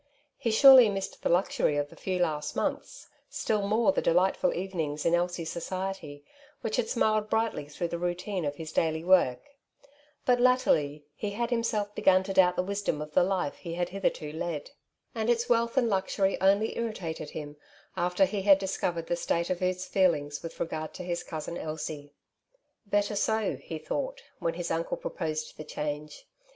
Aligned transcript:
He 0.39 0.49
surely 0.49 0.89
missed 0.89 1.21
the 1.21 1.29
luxury 1.29 1.77
of 1.77 1.89
the 1.91 1.95
few 1.95 2.17
last 2.17 2.55
months, 2.55 3.07
still 3.29 3.67
more 3.67 3.91
the 3.91 4.01
delightful 4.01 4.51
evenings 4.51 5.05
in 5.05 5.13
Elsie's 5.13 5.51
society 5.51 6.25
which 6.61 6.77
had 6.77 6.89
smiled 6.89 7.29
brightly 7.29 7.67
through 7.69 7.89
the 7.89 7.99
routine 7.99 8.43
of 8.43 8.55
his 8.55 8.71
daily 8.71 9.03
work; 9.03 9.41
but 10.25 10.39
latterly 10.39 11.05
he 11.15 11.29
had 11.29 11.51
himself 11.51 11.93
begun 11.93 12.23
to 12.23 12.33
doubt 12.33 12.55
the 12.55 12.63
wisdom 12.63 12.99
of 12.99 13.13
the 13.13 13.21
life 13.23 13.57
he 13.57 13.75
had 13.75 13.89
hitherto 13.89 14.31
led, 14.33 14.71
and 15.13 15.29
its 15.29 15.47
wealth 15.47 15.77
and 15.77 15.87
luxury 15.87 16.35
only 16.41 16.75
irritated 16.79 17.29
him 17.29 17.55
after 17.95 18.25
he 18.25 18.41
had 18.41 18.57
discovered 18.57 19.05
the 19.05 19.15
state 19.15 19.51
of 19.51 19.59
his 19.59 19.85
feelings 19.85 20.41
with 20.41 20.59
re 20.59 20.65
gard 20.65 20.95
to 20.95 21.03
his 21.03 21.21
cousin 21.23 21.59
Elsie. 21.59 22.11
'^ 22.87 22.89
Better 22.89 23.15
so," 23.15 23.55
he 23.57 23.77
thought, 23.77 24.23
when 24.39 24.55
his 24.55 24.71
uncle 24.71 24.97
proposed 24.97 25.55
the 25.57 25.63
change. 25.63 26.25